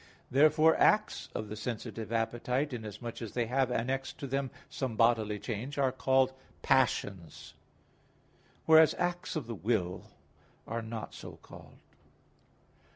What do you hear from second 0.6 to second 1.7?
acts of the